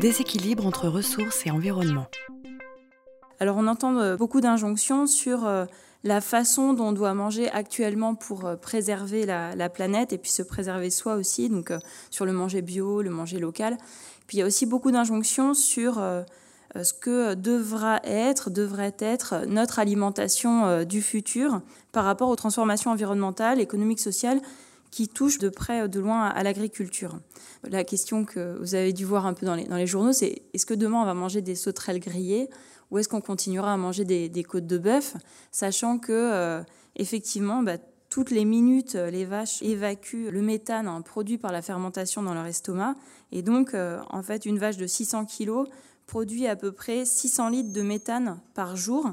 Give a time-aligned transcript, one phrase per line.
[0.00, 2.04] Déséquilibre entre ressources et environnement.
[3.40, 5.64] Alors on entend euh, beaucoup d'injonctions sur euh,
[6.04, 10.42] la façon dont on doit manger actuellement pour euh, préserver la, planète et puis se
[10.42, 11.72] préserver soi aussi, donc
[12.10, 13.78] sur le manger bio, le manger local.
[14.26, 15.94] Puis il y a aussi beaucoup d'injonctions sur
[16.74, 21.60] ce que devra être, devrait être notre alimentation du futur
[21.92, 24.40] par rapport aux transformations environnementales, économiques, sociales
[24.90, 27.18] qui touchent de près ou de loin à l'agriculture.
[27.64, 30.42] La question que vous avez dû voir un peu dans les, dans les journaux, c'est
[30.54, 32.48] est-ce que demain on va manger des sauterelles grillées
[32.90, 35.16] ou est-ce qu'on continuera à manger des, côtes de bœuf,
[35.50, 36.62] sachant que euh,
[36.94, 37.78] effectivement, bah,
[38.10, 42.34] toutes les minutes, euh, les vaches évacuent le méthane hein, produit par la fermentation dans
[42.34, 42.94] leur estomac,
[43.32, 45.64] et donc euh, en fait une vache de 600 kg
[46.06, 49.10] produit à peu près 600 litres de méthane par jour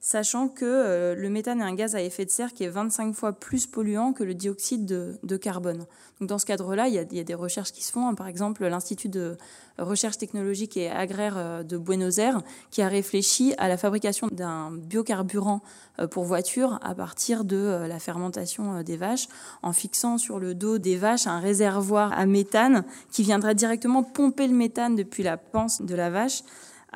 [0.00, 3.14] sachant que euh, le méthane est un gaz à effet de serre qui est 25
[3.14, 5.86] fois plus polluant que le dioxyde de, carbone.
[6.20, 8.08] Donc dans ce cadre-là, il, y, a, des recherches qui se font.
[8.08, 8.14] Hein.
[8.14, 9.36] Par exemple, l'Institut de
[9.78, 14.70] recherche technologique et agraire euh, de Buenos Aires qui a réfléchi à la fabrication d'un
[14.70, 15.60] biocarburant
[15.98, 19.28] euh, pour voiture à partir de la fermentation des vaches,
[19.62, 24.46] en fixant sur le dos des vaches un réservoir à méthane qui viendrait directement pomper
[24.46, 26.42] le méthane depuis la panse de la vache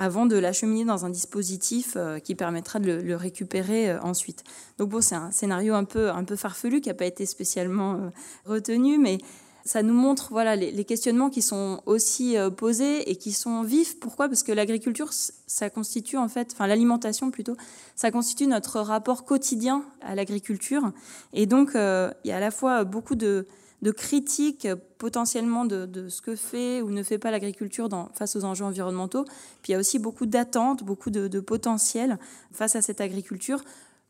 [0.01, 4.45] avant de l'acheminer dans un dispositif euh, qui permettra de le, récupérer euh, ensuite.
[4.79, 7.97] Donc bon, c'est un scénario un peu, un peu farfelu qui n'a pas été spécialement
[7.97, 8.09] euh,
[8.47, 9.19] retenu, mais
[9.67, 14.01] ça nous montre voilà les, questionnements qui sont aussi posés et qui sont vifs.
[14.01, 14.27] Pourquoi?
[14.27, 17.59] Parce que l'agriculture, ça constitue en fait, enfin l'alimentation plutôt,
[17.95, 20.92] ça constitue notre rapport quotidien à l'agriculture.
[21.35, 23.47] Et donc, il y a à la fois beaucoup de
[23.83, 28.64] de critiques potentiellement de, ce que fait ou ne fait pas l'agriculture face aux enjeux
[28.64, 29.25] environnementaux.
[29.62, 32.19] Puis il y a aussi beaucoup d'attentes, beaucoup de, potentiel
[32.53, 33.62] face à cette agriculture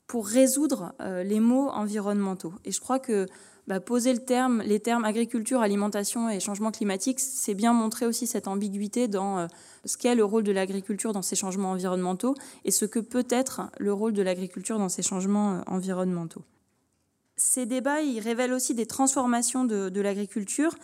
[0.07, 2.53] pour résoudre euh, les maux environnementaux.
[2.65, 3.27] Et je crois que
[3.69, 8.27] bah, poser le terme, les termes agriculture, alimentation et changement climatique, c'est bien montrer aussi
[8.27, 9.47] cette ambiguïté dans euh,
[9.85, 13.71] ce qu'est le rôle de l'agriculture dans ces changements environnementaux et ce que peut être
[13.79, 16.43] le rôle de l'agriculture dans ces changements euh, environnementaux
[17.41, 20.75] ces débats, ils révèlent aussi des transformations de, l'agriculture,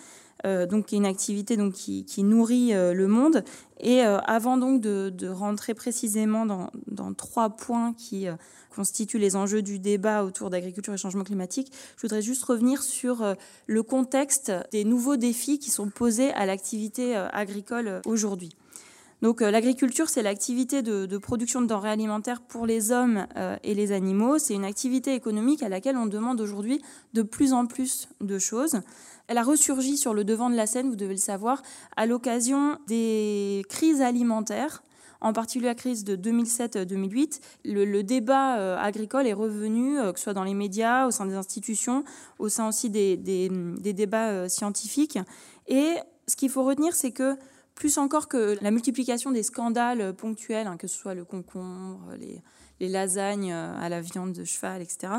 [0.46, 3.44] euh, donc une activité donc, qui, nourrit euh, le monde.
[3.78, 8.26] Et euh, avant donc de, rentrer précisément dans, trois points qui
[8.74, 13.36] constituent les enjeux du débat autour d'agriculture et changement climatique, je voudrais juste revenir sur
[13.66, 18.56] le contexte des nouveaux défis qui sont posés à l'activité agricole aujourd'hui.
[19.22, 23.74] Donc euh, l'agriculture, c'est l'activité de, production de denrées alimentaires pour les hommes euh, et
[23.74, 24.38] les animaux.
[24.38, 26.82] C'est une activité économique à laquelle on demande aujourd'hui
[27.14, 28.80] de plus en plus de choses.
[29.28, 31.62] Elle a ressurgi sur le devant de la scène, vous devez le savoir,
[31.96, 34.82] à l'occasion des crises alimentaires
[35.22, 40.34] en particulier la crise de 2007-2008, le, débat euh, agricole est revenu, que ce soit
[40.34, 42.04] dans les médias, au sein des institutions,
[42.38, 45.18] au sein aussi des, des débats scientifiques.
[45.68, 45.94] Et
[46.28, 47.34] ce qu'il faut retenir, c'est que
[47.76, 52.42] plus encore que la multiplication des scandales ponctuels, hein, que ce soit le concombre, les,
[52.88, 55.12] lasagnes euh, à la viande de cheval, etc.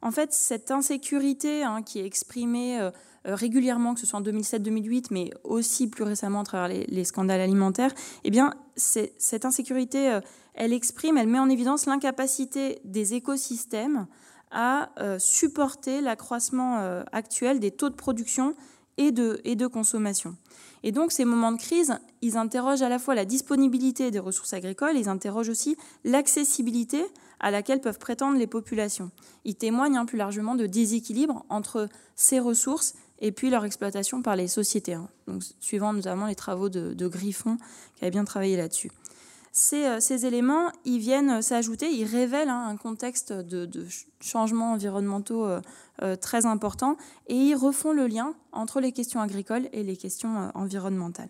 [0.00, 2.90] En fait, cette insécurité hein, qui est exprimée euh,
[3.26, 7.40] euh, régulièrement, que ce soit en 2007-2008, mais aussi plus récemment à travers les, scandales
[7.40, 7.92] alimentaires,
[8.24, 10.20] eh bien, cette insécurité,
[10.54, 14.06] elle exprime, elle met en évidence l'incapacité des écosystèmes
[14.52, 18.54] à supporter l'accroissement actuel des taux de production
[18.98, 20.36] et de, consommation.
[20.82, 24.52] Et donc ces moments de crise, ils interrogent à la fois la disponibilité des ressources
[24.52, 27.04] agricoles, ils interrogent aussi l'accessibilité
[27.40, 29.10] à laquelle peuvent prétendre les populations.
[29.44, 34.36] Ils témoignent hein, plus largement de déséquilibre entre ces ressources et puis leur exploitation par
[34.36, 35.08] les sociétés, hein.
[35.26, 37.58] donc, suivant notamment les travaux de, de Griffon,
[37.96, 38.90] qui a bien travaillé là-dessus.
[39.72, 43.68] Euh, ces, éléments, ils viennent s'ajouter, ils révèlent hein, un contexte de,
[44.20, 45.60] changements environnementaux euh,
[46.02, 50.50] euh, très important et ils refont le lien entre les questions agricoles et les questions
[50.54, 51.28] environnementales.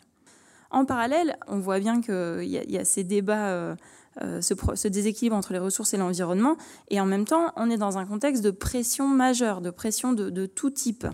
[0.71, 3.75] En parallèle, on voit bien qu'il y, a ces débats,
[4.21, 6.59] ce, déséquilibre entre les ressources et l'environnement,
[6.89, 10.29] et en même temps, on est dans un contexte de pression majeure, de pression de,
[10.29, 11.07] de tout type.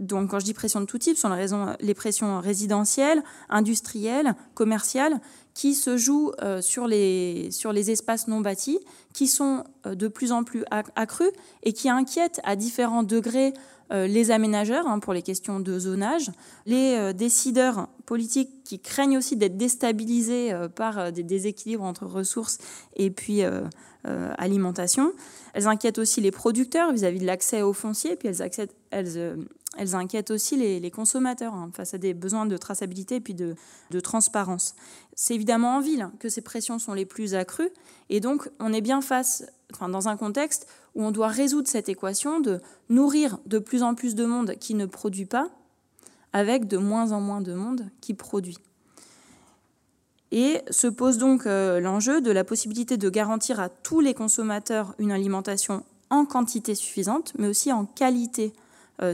[0.00, 5.20] Donc, quand je dis pression de tout type, ce sont les pressions résidentielles, industrielles, commerciales,
[5.56, 8.78] qui se jouent euh, sur, les, sur les espaces non bâtis,
[9.14, 11.30] qui sont euh, de plus en plus accrus
[11.62, 13.54] et qui inquiètent à différents degrés
[13.90, 16.30] euh, les aménageurs hein, pour les questions de zonage,
[16.66, 22.58] les décideurs politiques qui craignent aussi d'être déstabilisés par des déséquilibres entre ressources
[22.94, 23.42] et puis
[24.04, 25.12] alimentation.
[25.54, 29.38] Elles inquiètent aussi les producteurs vis-à-vis de l'accès au foncier, puis elles, elles,
[29.76, 33.54] elles inquiètent aussi les, consommateurs hein, face à des besoins de traçabilité et puis de,
[34.00, 34.74] transparence.
[35.14, 37.70] C'est évidemment en ville que ces pressions sont les plus accrues
[38.10, 41.88] et donc on est bien face, enfin, dans un contexte où on doit résoudre cette
[41.88, 45.48] équation de nourrir de plus en plus de monde qui ne produit pas
[46.32, 48.58] avec de moins en moins de monde qui produit.
[50.32, 54.94] Et se pose donc euh, l'enjeu de la possibilité de garantir à tous les consommateurs
[54.98, 58.52] une alimentation en quantité suffisante, mais aussi en qualité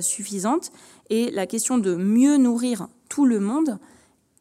[0.01, 0.73] suffisante.
[1.11, 3.79] Et la question de mieux nourrir tout le monde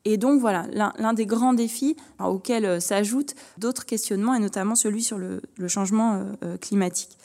[0.05, 5.17] est donc voilà l'un des grands défis auxquels s'ajoutent d'autres questionnements, et notamment celui sur
[5.17, 6.25] le, changement
[6.59, 7.17] climatique.